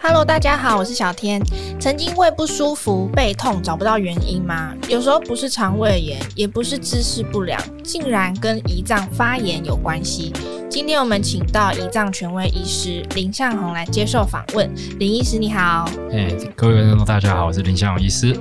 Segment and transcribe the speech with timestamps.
[0.00, 1.42] Hello，大家好，我是小天。
[1.80, 4.72] 曾经胃不舒服、背痛找不到原因吗？
[4.88, 10.32] 有时候不是肠胃炎，也不是姿势不良，竟然跟胰脏发炎有关系。
[10.70, 14.72] 今天我们请到胰脏权威医师林向红来接受访问。
[14.98, 18.38] 林医师你好，哎，各位观众大家好，我是林向红医师。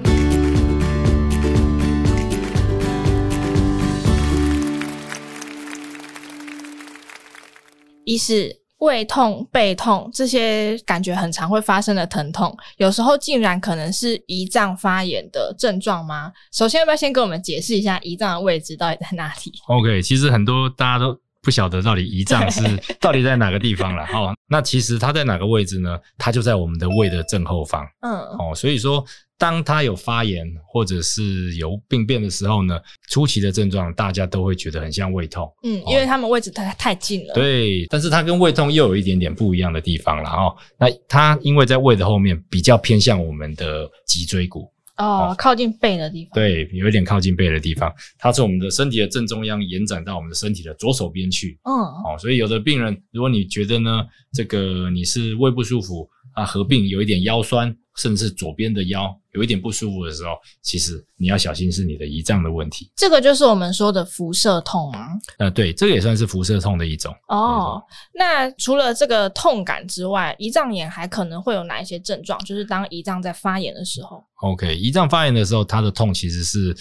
[8.05, 8.66] 医师。
[8.79, 16.31] 胃痛、背痛这些感觉很常会发生的疼痛，有时候竟然可能是胰脏发炎的症状吗？
[16.51, 22.61] 首先，要不要先跟我们解释一下胰脏的位置到底在哪里？OK，其实很多大家都不晓得到底胰脏是
[22.99, 24.03] 到底在哪个地方了。
[24.11, 25.97] 哦，那其实它在哪个位置呢？
[26.17, 27.87] 它就在我们的胃的正后方。
[28.01, 29.01] 嗯，哦，所以说。
[29.39, 37.35] 当它有发炎或者是有病变的时候呢，初期的症状大家都会觉得很像胃痛，嗯，因为他们位置太太近了。
[37.35, 40.57] 对，但是它跟胃痛又有一点点不一样的地方了哦。
[40.79, 46.31] 那它因为在胃的后面，比较偏向我们的脊椎骨哦，靠近背的地方。
[46.33, 51.59] 对，有一点靠近背的地方，它从我们的身体的正中央延展到我们的身体的左手边去。
[51.63, 54.03] 嗯，哦，所以有的病人，如果你觉得呢，
[54.33, 57.75] 这个你是胃不舒服啊，合并有一点腰酸。
[57.97, 62.91] 甚至左边的腰有一点不舒服的时候，其实你要小心是你的胰脏的问题。
[62.95, 65.07] 这个就是我们说的辐射痛吗？
[65.39, 67.11] 呃，对，这个也算是辐射痛的一种。
[67.27, 67.81] 哦，
[68.13, 72.39] 那除了这个痛感之外，胰脏炎还可能会有哪一些症状？
[72.45, 74.23] 就是当胰脏在发炎的时候。
[74.43, 76.77] OK，胰脏发炎的时候，它的痛其实是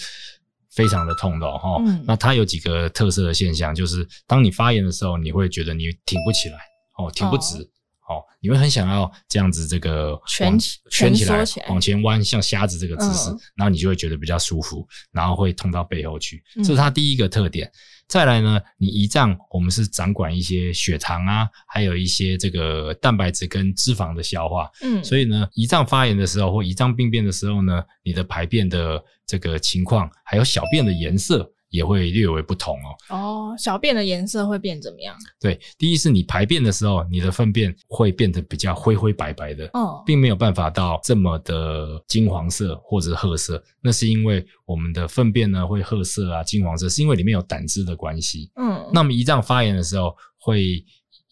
[0.69, 1.83] 非常的痛的哈、哦。
[1.83, 2.03] 嗯。
[2.05, 6.59] 那它有几个特色的现象，就是当你发炎的时候，你会觉得你挺不起来，
[6.99, 7.57] 哦，挺不直。
[7.57, 7.67] 哦
[8.07, 10.57] 哦，你会很想要这样子，这个蜷
[10.89, 17.67] 蜷起来，往前弯，像瞎子这个姿势，嗯，然后你就会觉得比较舒服，然后会痛到背后去，这是它第一个特点。
[17.67, 17.73] 嗯、
[18.07, 31.51] 再来呢，你胰脏我们是掌管一些血糖啊，还有一些这个蛋白质跟脂肪的消化，嗯，所以呢，胰脏发炎的时候或胰脏病变的时候呢，你的排便的这个情况，还有小便的颜色。
[31.69, 32.95] 也会略微不同哦。
[33.09, 35.15] 哦，小便的颜色会变怎么样？
[35.39, 43.61] 对，第一是你排便的时候，你的粪便会变得比较灰灰白白的，哦，并没有办法到这么的金黄色或者褐色。
[43.81, 48.49] 那是因为我们的粪便呢会褐色啊、金黄色，是因为里面有胆汁的关系。
[48.55, 50.83] 嗯，那么胰脏发炎的时候，会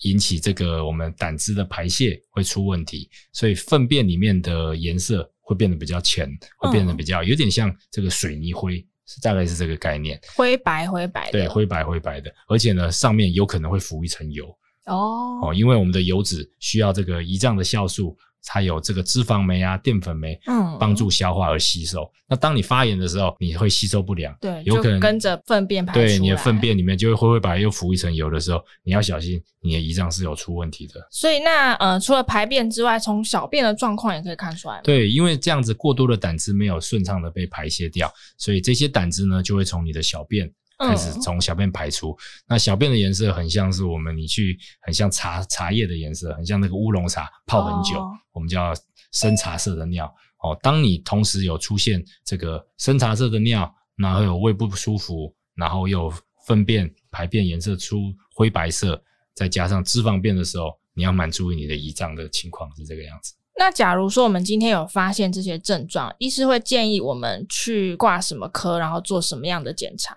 [0.02, 8.86] 引起这个我们胆汁的排泄会出问题，所以粪便里面的颜色会变得比较浅，会变得比较有点像这个水泥灰。
[9.06, 14.46] 是大概是这个概念，灰白灰白的，对，灰白灰白的，而且呢，上面有可能会浮一层油。
[14.86, 15.40] 哦。
[15.44, 18.18] 哦，因为我们的油脂需要这个胰脏的酵素。
[18.46, 22.04] 它有这个脂肪酶啊、淀粉酶，嗯，帮助消化而吸收。
[22.04, 22.10] 嗯。
[22.30, 26.06] 那当你发炎的时候，你会吸收不良，对，有可能跟着粪便排出来。
[26.06, 30.96] 对，你的粪便里面就会灰灰白又浮一层油的时候，你要小心，你的胰脏是有出问题的。
[31.12, 34.82] 所以那呃，除了排便之外，从小便的状况也可以看出来。
[34.84, 40.52] 对，因为这样子过多的胆汁没有顺畅的被排泄掉，所以这些胆汁呢就会从你的小便。
[40.78, 42.20] 开始从小便排出，嗯，
[42.50, 48.74] 那小便的颜色很像是我们你去很像茶茶叶的颜色，很像那个乌龙茶泡很久，哦，我们叫
[49.12, 50.14] 深茶色的尿。
[50.44, 56.14] 哦，当你同时有出现这个深茶色的尿，然后有胃不舒服，然后又
[56.46, 59.02] 粪便排便颜色出灰白色，
[59.34, 63.34] 再加上脂肪便的时候，你要蛮注意你的胰脏的情况是这个样子。
[63.58, 70.14] 那假如说我们今天有发现这些症状，医师会建议我们去挂什么科，然后做什么样的检查？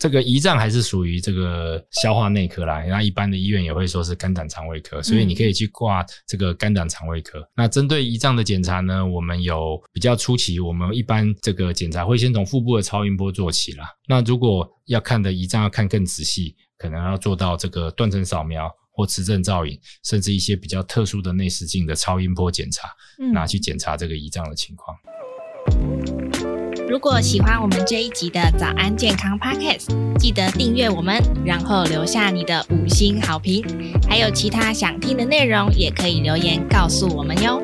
[0.00, 7.38] 这个胰脏还是属于这个消化内科啦，那一般的医院也会说是肝胆肠胃科，所以你可以去挂这个肝胆肠胃科。
[7.38, 7.46] 嗯。
[7.54, 13.84] 那针对胰脏的检查呢，我们有比较初期，我们一般这个检查会先从腹部的超音波做起啦。
[14.08, 22.88] 那如果要看的胰脏要看更仔细，可能要做到这个断层扫描或磁振造影，甚至一些比较特殊的内视镜的超音波检查，
[23.34, 24.96] 拿去检查这个胰脏的情况。
[26.90, 29.86] 嗯如果喜欢我们这一集的早安健康 Podcast，
[30.18, 33.64] 记得订阅我们，然后留下你的五星好评。
[34.08, 37.62] 还有其他想听的内容，也可以留言告诉我们哟。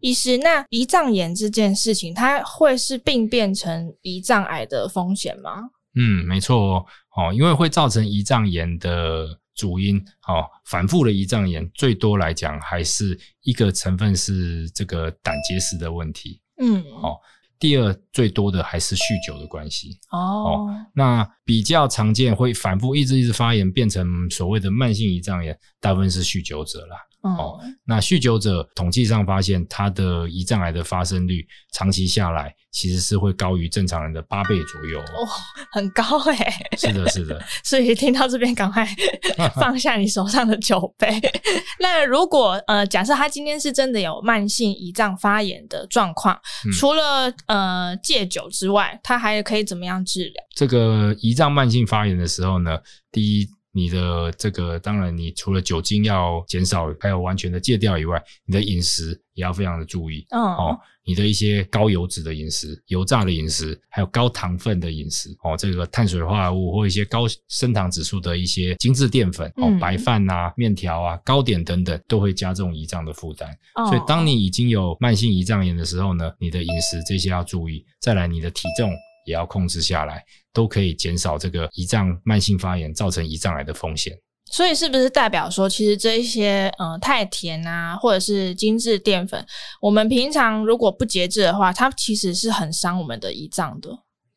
[0.00, 5.70] 医师，那胰脏炎这件事情，它会是病变成胰脏癌的风险吗？
[5.98, 9.38] 嗯，没错哦，哦，因为会造成胰脏炎的。
[9.56, 9.98] 主因
[10.28, 17.16] 哦，反复的胰脏炎最多来讲还是一个成分是这个胆结石的问题，嗯，哦，
[17.58, 26.98] 第二最多的还是酗酒的关系，哦，哦，那比较常见会反复一直一直发炎变成所谓的慢性胰脏炎，大部分是酗酒者啦，
[27.34, 35.00] 哦，那酗酒者统计上发现，他的胰脏癌的发生率长期下来其实是会高于正常人的八倍左右。
[35.00, 35.26] 哦，
[35.72, 37.42] 很高诶、欸、是的，是的。
[37.64, 38.86] 所以听到这边，赶快
[39.56, 41.20] 放下你手上的酒杯。
[41.80, 50.44] 那如果呃，假设他今天是真的有慢性胰脏发炎的状况，嗯、除了呃戒酒之外，他还可以怎么样治疗？
[50.54, 52.78] 这个胰脏慢性发炎的时候呢，
[53.10, 53.48] 第一。
[53.76, 60.24] 你的这个当然，你除了酒精要减少，还有完全的戒掉以外，你的饮食也要非常的注意。
[60.30, 73.46] 嗯、哦，你的一些高油脂的饮食、油炸的饮食，还有高糖分的饮食，哦，这个碳水化合物或一些高升糖指数的一些精致淀粉，哦，白饭啊、面条啊、糕点等等，都会加重胰脏的负担。
[73.74, 77.84] 哦、所以，当你已经有慢性胰脏炎的时候呢，你的饮食这些要注意。
[78.00, 78.90] 再来，你的体重。
[79.26, 80.24] 也要控制下来，
[80.54, 84.18] 都可以减少这个胰脏慢性发炎造成胰脏癌的风险。
[84.52, 89.44] 所以，是不是代表说，其实这一些呃太甜啊，或者是精致淀粉，
[89.80, 93.90] 我们平常如果不节制的话，它其实是很伤我们的胰脏的。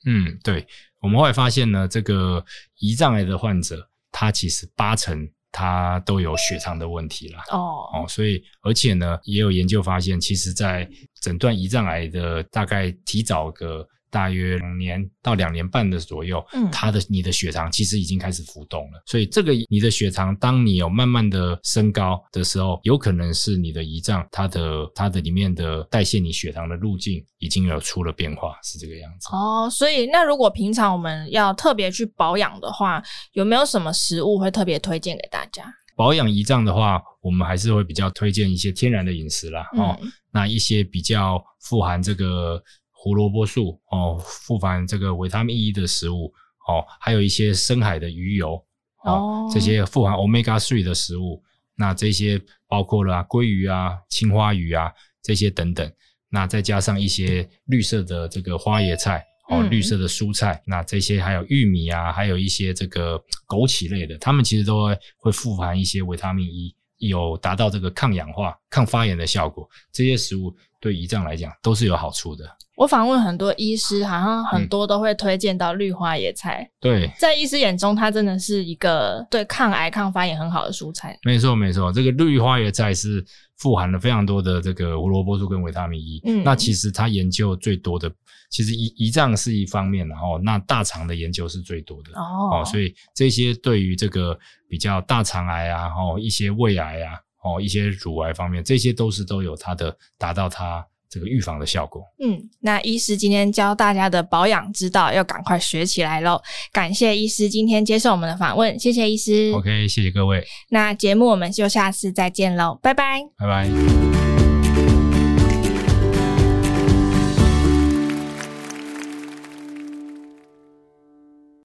[0.05, 0.65] 嗯，对。
[1.01, 2.43] 我们后来发现呢，这个
[2.79, 7.43] 胰脏癌的患者，他其实八成他都有血糖的问题啦。
[7.51, 10.89] 哦哦，所以而且呢，也有研究发现，其实在
[11.21, 13.87] 诊断胰脏癌的大概提早个。
[14.11, 29.29] 大约两年到两年半的左右，嗯，它的你的血糖其实已经开始浮动了，所以这个你的血糖，当你有慢慢的升高的时候，有可能是你的胰脏它的它的里面的代谢你血糖的路径已经有出了变化，是这个样子。
[29.31, 33.01] 哦，所以那如果平常我们要特别去保养的话，
[33.33, 35.63] 有没有什么食物会特别推荐给大家？
[35.95, 39.99] 保养胰脏的话，我们还是会比较推荐一些天然的饮食啦，嗯、哦，
[40.31, 42.61] 那一些比较富含这个。
[43.01, 46.33] 胡萝卜素哦，富含这个维他命 E 的食物
[46.67, 48.61] 哦，还有一些深海的鱼油
[49.05, 51.41] 哦，这些富含 Omega three 的食物，
[51.75, 54.91] 那这些包括了鲑鱼啊、青花鱼啊
[55.23, 55.89] 这些等等，
[56.27, 63.17] 那再加上一些绿色的这个花椰菜哦，绿色的蔬菜，那这些还有玉米啊，还有一些这个
[63.47, 69.69] 枸杞类的，它们其实都会会富含一些维他命 E，有达到这个抗氧化、抗发炎的效果。
[69.89, 72.57] 这些食物对胰脏来讲都是有好处的。
[72.79, 76.63] 我访问很多医师，好像很多都会推荐到绿花野菜。
[76.63, 81.19] 嗯、对，在医师眼中，它真的是一个对抗癌、抗发炎很好的蔬菜。
[81.23, 83.21] 没错，没错，这个绿花野菜是
[83.57, 86.21] 富含了非常多的这个胡萝卜素跟维他命 E。
[86.25, 88.09] 嗯，那其实它研究最多的，
[88.49, 92.63] 其实胰胰脏是一方面，然后那大肠的研究是最多的哦，哦。
[92.63, 94.39] 所以这些对于这个
[94.69, 100.85] 比较大肠癌啊，哦一些胃癌啊，哦一些乳癌方面，这些都是都有它的达到它。
[101.09, 102.01] 这个预防的效果。
[102.23, 106.41] 嗯，那医师今天教大家的保养之道，要赶快学起来喽！
[106.71, 109.51] 感谢医师今天接受我们的访问，谢谢医师。
[109.55, 110.45] OK，谢谢各位。
[110.69, 114.38] 那节目我们就下次再见喽，拜拜，拜拜。